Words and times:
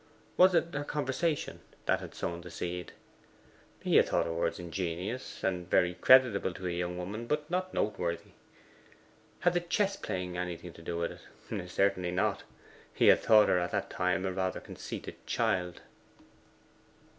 Was 0.35 0.55
it 0.55 0.73
her 0.73 0.83
conversation 0.83 1.59
that 1.85 1.99
had 1.99 2.15
sown 2.15 2.41
the 2.41 2.49
seed? 2.49 2.93
He 3.83 3.97
had 3.97 4.09
thought 4.09 4.25
her 4.25 4.33
words 4.33 4.57
ingenious, 4.57 5.43
and 5.43 5.69
very 5.69 5.93
creditable 5.93 6.55
to 6.55 6.65
a 6.65 6.71
young 6.71 6.97
woman, 6.97 7.27
but 7.27 7.47
not 7.51 7.71
noteworthy. 7.71 8.31
Had 9.41 9.53
the 9.53 9.59
chess 9.59 9.95
playing 9.97 10.37
anything 10.39 10.73
to 10.73 10.81
do 10.81 10.97
with 10.97 11.21
it? 11.51 11.69
Certainly 11.69 12.13
not: 12.13 12.41
he 12.91 13.09
had 13.09 13.19
thought 13.19 13.47
her 13.47 13.59
at 13.59 13.69
that 13.73 13.91
time 13.91 14.25
a 14.25 14.31
rather 14.33 14.59
conceited 14.59 15.23
child. 15.27 15.81